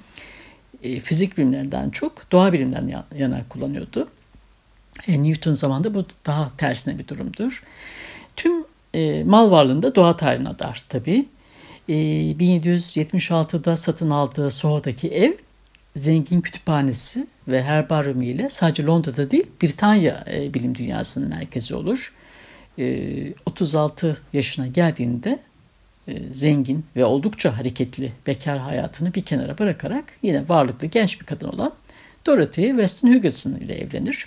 e, 0.83 1.01
fizik 1.01 1.39
bilimlerinden 1.39 1.91
çok 1.91 2.33
doğa 2.33 2.53
bilimlerinden 2.53 3.05
yana 3.19 3.43
kullanıyordu. 3.49 4.09
E, 5.09 5.23
Newton 5.23 5.53
zamanında 5.53 5.95
bu 5.95 6.07
daha 6.27 6.51
tersine 6.57 6.99
bir 6.99 7.09
durumdur. 7.09 7.62
Tüm 8.37 8.65
e, 8.95 9.25
mal 9.25 9.51
varlığında 9.51 9.95
doğa 9.95 10.17
tarihine 10.17 10.49
adar 10.49 10.85
tabii. 10.89 11.27
E, 11.89 11.95
1776'da 11.95 13.77
satın 13.77 14.11
aldığı 14.11 14.51
Soho'daki 14.51 15.09
ev 15.09 15.33
zengin 15.97 16.41
kütüphanesi 16.41 17.27
ve 17.49 17.62
herbaryumu 17.62 18.25
ile 18.25 18.51
sadece 18.51 18.85
Londra'da 18.85 19.31
değil 19.31 19.47
Britanya 19.62 20.25
e, 20.33 20.55
bilim 20.55 20.75
dünyasının 20.75 21.29
merkezi 21.29 21.75
olur. 21.75 22.12
E, 22.79 23.35
36 23.47 24.17
yaşına 24.33 24.67
geldiğinde 24.67 25.39
zengin 26.31 26.85
ve 26.97 27.05
oldukça 27.05 27.59
hareketli 27.59 28.12
bekar 28.27 28.59
hayatını 28.59 29.14
bir 29.14 29.23
kenara 29.23 29.59
bırakarak 29.59 30.05
yine 30.23 30.49
varlıklı 30.49 30.87
genç 30.87 31.21
bir 31.21 31.27
kadın 31.27 31.49
olan 31.49 31.73
Dorothy 32.27 32.69
Weston 32.69 33.14
Hugerson 33.14 33.55
ile 33.55 33.75
evlenir. 33.75 34.27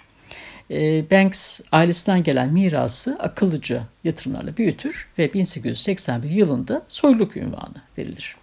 E, 0.71 1.11
Banks 1.11 1.61
ailesinden 1.71 2.23
gelen 2.23 2.53
mirası 2.53 3.17
akıllıca 3.19 3.83
yatırımlarla 4.03 4.57
büyütür 4.57 5.07
ve 5.17 5.33
1881 5.33 6.29
yılında 6.29 6.85
soyluluk 6.87 7.37
ünvanı 7.37 7.81
verilir. 7.97 8.35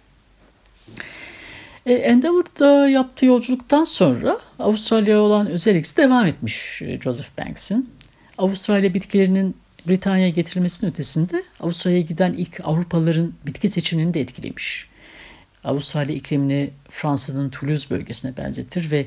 E, 1.85 1.93
Endeavour'da 1.93 2.89
yaptığı 2.89 3.25
yolculuktan 3.25 3.83
sonra 3.83 4.37
Avustralya'ya 4.59 5.21
olan 5.21 5.47
özel 5.47 5.83
devam 5.97 6.25
etmiş 6.25 6.81
Joseph 7.03 7.37
Banks'in. 7.37 7.89
Avustralya 8.37 8.93
bitkilerinin 8.93 9.55
Britanya'ya 9.87 10.29
getirilmesinin 10.29 10.91
ötesinde 10.91 11.43
Avustralya'ya 11.59 12.03
giden 12.03 12.33
ilk 12.33 12.59
Avrupalıların 12.63 13.33
bitki 13.45 13.69
seçimini 13.69 14.13
de 14.13 14.21
etkilemiş. 14.21 14.89
Avustralya 15.63 16.15
iklimini 16.15 16.69
Fransa'nın 16.89 17.49
Toulouse 17.49 17.89
bölgesine 17.89 18.37
benzetir 18.37 18.91
ve 18.91 19.05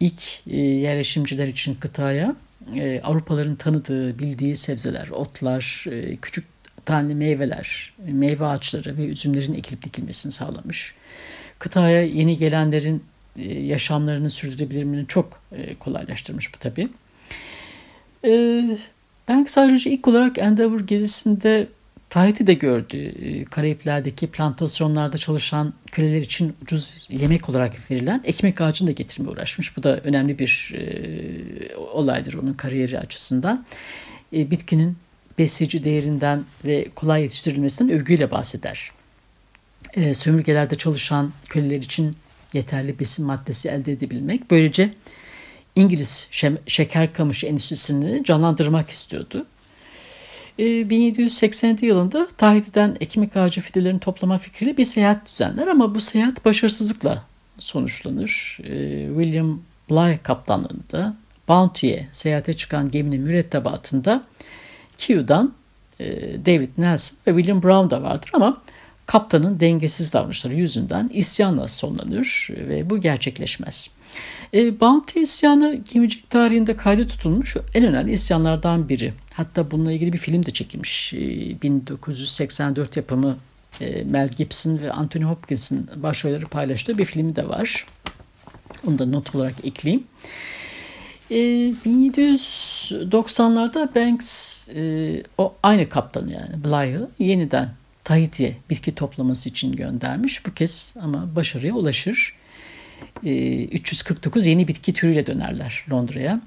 ilk 0.00 0.22
e, 0.46 0.56
yerleşimciler 0.56 1.48
için 1.48 1.74
kıtaya 1.74 2.36
e, 2.76 3.00
Avrupalıların 3.04 3.54
tanıdığı, 3.56 4.18
bildiği 4.18 4.56
sebzeler, 4.56 5.08
otlar, 5.08 5.84
e, 5.90 6.16
küçük 6.16 6.44
taneli 6.84 7.14
meyveler, 7.14 7.92
meyve 7.98 8.46
ağaçları 8.46 8.96
ve 8.96 9.04
üzümlerin 9.04 9.54
ekilip 9.54 9.84
dikilmesini 9.84 10.32
sağlamış. 10.32 10.94
Kıtaya 11.58 12.02
yeni 12.02 12.38
gelenlerin 12.38 13.04
yaşamlarını 13.62 14.30
sürdürebilirliğini 14.30 15.06
çok 15.06 15.42
kolaylaştırmış 15.78 16.54
bu 16.54 16.58
tabii. 16.58 16.88
Banks 19.30 19.58
ayrıca 19.58 19.90
ilk 19.90 20.08
olarak 20.08 20.38
Endeavour 20.38 20.80
gezisinde 20.80 21.68
Tahiti'de 22.10 22.54
gördü. 22.54 22.96
Ee, 22.96 23.44
Karayipler'deki 23.44 24.26
plantasyonlarda 24.26 25.18
çalışan 25.18 25.74
köleler 25.92 26.20
için 26.20 26.56
ucuz 26.62 27.06
yemek 27.08 27.48
olarak 27.48 27.90
verilen 27.90 28.20
ekmek 28.24 28.60
ağacını 28.60 28.88
da 28.88 28.92
getirmeye 28.92 29.30
uğraşmış. 29.30 29.76
Bu 29.76 29.82
da 29.82 30.00
önemli 30.00 30.38
bir 30.38 30.72
e, 30.74 31.76
olaydır 31.76 32.34
onun 32.34 32.52
kariyeri 32.52 32.98
açısından. 32.98 33.64
E, 34.32 34.50
bitkinin 34.50 34.96
besleyici 35.38 35.84
değerinden 35.84 36.44
ve 36.64 36.88
kolay 36.94 37.22
yetiştirilmesinden 37.22 37.94
övgüyle 37.94 38.30
bahseder. 38.30 38.90
E, 39.94 40.14
sömürgelerde 40.14 40.74
çalışan 40.74 41.32
köleler 41.48 41.78
için 41.78 42.16
yeterli 42.52 42.98
besin 42.98 43.26
maddesi 43.26 43.68
elde 43.68 43.92
edebilmek. 43.92 44.50
Böylece 44.50 44.94
İngiliz 45.76 46.28
şeker 46.66 47.12
kamışı 47.12 47.46
endüstrisini 47.46 48.24
canlandırmak 48.24 48.90
istiyordu. 48.90 49.46
1780 50.58 51.78
ee, 51.82 51.86
yılında 51.86 52.28
Tahiti'den 52.36 52.96
ekmek 53.00 53.36
ağacı 53.36 53.60
fidelerini 53.60 54.00
toplama 54.00 54.38
fikriyle 54.38 54.76
bir 54.76 54.84
seyahat 54.84 55.26
düzenler 55.26 55.66
ama 55.66 55.94
bu 55.94 56.00
seyahat 56.00 56.44
başarısızlıkla 56.44 57.24
sonuçlanır. 57.58 58.58
Ee, 58.62 59.06
William 59.06 59.60
Bligh 59.90 60.22
kaptanlığında 60.22 61.16
Bounty'ye 61.48 62.08
seyahate 62.12 62.52
çıkan 62.52 62.90
geminin 62.90 63.20
mürettebatında 63.20 64.24
Kew'dan 64.98 65.54
e, 66.00 66.06
David 66.46 66.70
Nelson 66.78 67.18
ve 67.26 67.36
William 67.36 67.62
Brown 67.62 67.90
da 67.90 68.02
vardır 68.02 68.30
ama 68.32 68.62
kaptanın 69.06 69.60
dengesiz 69.60 70.14
davranışları 70.14 70.54
yüzünden 70.54 71.10
isyanla 71.12 71.68
sonlanır 71.68 72.48
ve 72.50 72.90
bu 72.90 73.00
gerçekleşmez. 73.00 73.90
E, 74.54 74.80
Bounty 74.80 75.22
isyanı 75.22 75.80
gemicilik 75.92 76.30
tarihinde 76.30 76.76
kaydı 76.76 77.08
tutulmuş 77.08 77.56
en 77.74 77.84
önemli 77.84 78.12
isyanlardan 78.12 78.88
biri. 78.88 79.12
Hatta 79.34 79.70
bununla 79.70 79.92
ilgili 79.92 80.12
bir 80.12 80.18
film 80.18 80.46
de 80.46 80.50
çekilmiş. 80.50 81.14
E, 81.14 81.18
1984 81.62 82.96
yapımı 82.96 83.36
e, 83.80 84.04
Mel 84.04 84.28
Gibson 84.28 84.78
ve 84.78 84.92
Anthony 84.92 85.24
Hopkins'in 85.24 85.90
başrolleri 85.96 86.44
paylaştığı 86.44 86.98
bir 86.98 87.04
filmi 87.04 87.36
de 87.36 87.48
var. 87.48 87.86
Onu 88.86 88.98
da 88.98 89.06
not 89.06 89.34
olarak 89.34 89.54
ekleyeyim. 89.64 90.04
E, 91.30 91.36
1790'larda 91.36 93.94
Banks 93.94 94.68
e, 94.68 95.22
o 95.38 95.54
aynı 95.62 95.88
kaptan 95.88 96.28
yani 96.28 96.64
Bly'ı 96.64 97.08
yeniden 97.18 97.70
Tahiti'ye 98.04 98.56
bitki 98.70 98.94
toplaması 98.94 99.48
için 99.48 99.72
göndermiş. 99.72 100.46
Bu 100.46 100.54
kez 100.54 100.94
ama 101.02 101.36
başarıya 101.36 101.74
ulaşır. 101.74 102.39
349 103.22 104.46
yeni 104.46 104.68
bitki 104.68 104.92
türüyle 104.92 105.26
dönerler 105.26 105.84
Londra'ya. 105.90 106.40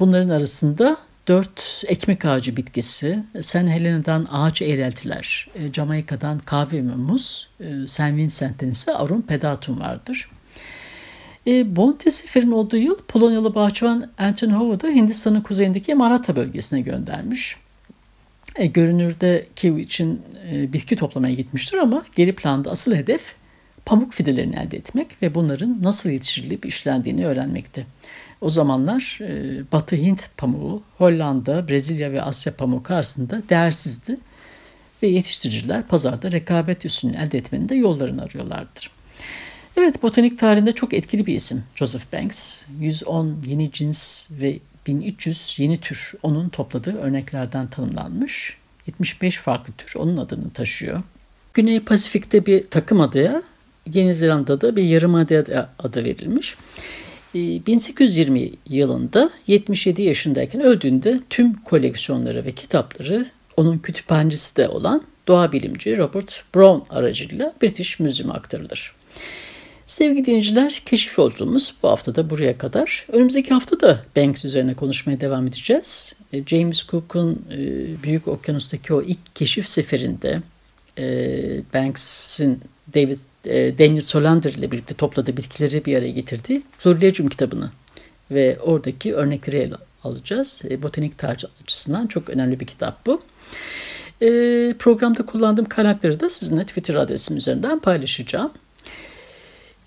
Bunların 0.00 0.28
arasında 0.28 0.96
dört 1.28 1.84
ekmek 1.86 2.24
ağacı 2.24 2.56
bitkisi, 2.56 3.24
San 3.40 3.66
Helena'dan 3.66 4.26
ağaç 4.30 4.62
eğreltiler, 4.62 5.48
Jamaika'dan 5.72 6.38
kahve 6.38 6.76
ve 6.76 6.82
muz, 6.82 7.48
St. 7.86 8.00
Vincent'ten 8.00 8.68
ise 8.70 8.94
arum 8.94 9.22
pedatum 9.22 9.80
vardır. 9.80 10.28
E, 11.46 11.76
Bontesefer'in 11.76 12.50
olduğu 12.50 12.76
yıl 12.76 12.96
Polonyalı 13.08 13.54
bahçıvan 13.54 14.10
Anton 14.18 14.50
Howard'ı 14.50 14.88
Hindistan'ın 14.88 15.40
kuzeyindeki 15.40 15.94
Maratha 15.94 16.36
bölgesine 16.36 16.80
göndermiş. 16.80 17.56
E, 18.56 18.66
görünürde 18.66 19.46
kivi 19.56 19.80
için 19.80 20.22
e, 20.50 20.72
bitki 20.72 20.96
toplamaya 20.96 21.34
gitmiştir 21.34 21.78
ama 21.78 22.04
geri 22.16 22.34
planda 22.34 22.70
asıl 22.70 22.94
hedef 22.94 23.34
pamuk 23.86 24.12
fidelerini 24.12 24.56
elde 24.56 24.76
etmek 24.76 25.22
ve 25.22 25.34
bunların 25.34 25.82
nasıl 25.82 26.10
yetiştirilip 26.10 26.66
işlendiğini 26.66 27.26
öğrenmekti. 27.26 27.86
O 28.40 28.50
zamanlar 28.50 29.18
e, 29.20 29.62
Batı 29.72 29.96
Hint 29.96 30.28
pamuğu 30.36 30.82
Hollanda, 30.98 31.68
Brezilya 31.68 32.12
ve 32.12 32.22
Asya 32.22 32.56
pamuğu 32.56 32.82
karşısında 32.82 33.42
değersizdi 33.48 34.16
ve 35.02 35.08
yetiştiriciler 35.08 35.82
pazarda 35.88 36.32
rekabet 36.32 36.84
üstünlüğü 36.84 37.16
elde 37.16 37.38
etmenin 37.38 37.68
de 37.68 37.74
yollarını 37.74 38.22
arıyorlardır. 38.22 38.90
Evet, 39.76 40.02
botanik 40.02 40.38
tarihinde 40.38 40.72
çok 40.72 40.94
etkili 40.94 41.26
bir 41.26 41.34
isim 41.34 41.64
Joseph 41.74 42.12
Banks. 42.12 42.66
110 42.80 43.42
yeni 43.46 43.72
cins 43.72 44.30
ve 44.30 44.58
1300 44.86 45.54
yeni 45.58 45.76
tür 45.76 46.12
onun 46.22 46.48
topladığı 46.48 46.98
örneklerden 46.98 47.66
tanımlanmış. 47.66 48.56
75 48.86 49.38
farklı 49.38 49.72
tür 49.72 49.94
onun 49.96 50.16
adını 50.16 50.50
taşıyor. 50.50 51.02
Güney 51.54 51.80
Pasifik'te 51.80 52.46
bir 52.46 52.70
takım 52.70 53.00
adaya, 53.00 53.42
Yeni 53.94 54.14
Zelanda'da 54.14 54.76
bir 54.76 54.82
yarım 54.82 55.14
adaya 55.14 55.68
adı 55.78 56.04
verilmiş. 56.04 56.56
1820 57.34 58.40
ee, 58.40 58.50
yılında 58.68 59.30
77 59.46 60.02
yaşındayken 60.02 60.62
öldüğünde 60.62 61.20
tüm 61.30 61.54
koleksiyonları 61.54 62.44
ve 62.44 62.52
kitapları 62.52 63.26
onun 63.56 63.78
kütüphanesi 63.78 64.56
de 64.56 64.68
olan 64.68 65.02
doğa 65.28 65.52
bilimci 65.52 65.98
Robert 65.98 66.42
Brown 66.54 66.94
aracılığıyla 66.94 67.52
British 67.62 68.00
Museum'a 68.00 68.34
aktarılır. 68.34 68.94
Sevgili 69.86 70.26
dinleyiciler, 70.26 70.82
keşif 70.86 71.18
yolculuğumuz 71.18 71.74
bu 71.82 71.88
hafta 71.88 72.14
da 72.14 72.30
buraya 72.30 72.58
kadar. 72.58 73.06
Önümüzdeki 73.12 73.54
hafta 73.54 73.80
da 73.80 74.04
Banks 74.16 74.44
üzerine 74.44 74.74
konuşmaya 74.74 75.20
devam 75.20 75.46
edeceğiz. 75.46 76.14
E, 76.32 76.44
James 76.46 76.86
Cook'un 76.86 77.46
e, 77.50 77.58
Büyük 78.02 78.28
Okyanus'taki 78.28 78.94
o 78.94 79.02
ilk 79.02 79.36
keşif 79.36 79.68
seferinde 79.68 80.40
e, 80.98 81.04
Banks'in 81.74 82.60
David 82.94 83.18
Daniel 83.78 84.00
Solander 84.00 84.52
ile 84.52 84.70
birlikte 84.70 84.94
topladığı 84.94 85.36
bitkileri 85.36 85.84
bir 85.84 85.96
araya 85.96 86.10
getirdiği 86.10 86.62
Florilegium 86.78 87.28
kitabını 87.28 87.70
ve 88.30 88.58
oradaki 88.60 89.14
örnekleri 89.14 89.56
ele 89.56 89.74
alacağız. 90.04 90.62
Botanik 90.82 91.18
tarih 91.18 91.44
açısından 91.62 92.06
çok 92.06 92.30
önemli 92.30 92.60
bir 92.60 92.66
kitap 92.66 93.06
bu. 93.06 93.22
Programda 94.78 95.26
kullandığım 95.26 95.64
kaynakları 95.64 96.20
da 96.20 96.28
sizinle 96.28 96.64
Twitter 96.64 96.94
adresim 96.94 97.36
üzerinden 97.36 97.78
paylaşacağım. 97.78 98.52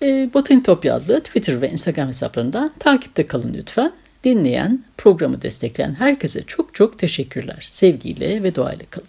E, 0.02 0.30
Botanitopya 0.34 0.94
adlı 0.94 1.20
Twitter 1.20 1.60
ve 1.60 1.70
Instagram 1.70 2.08
hesaplarından 2.08 2.72
takipte 2.78 3.26
kalın 3.26 3.54
lütfen. 3.54 3.92
Dinleyen, 4.24 4.84
programı 4.96 5.42
destekleyen 5.42 5.94
herkese 5.94 6.42
çok 6.46 6.74
çok 6.74 6.98
teşekkürler. 6.98 7.64
Sevgiyle 7.68 8.42
ve 8.42 8.54
duayla 8.54 8.84
kalın. 8.90 9.08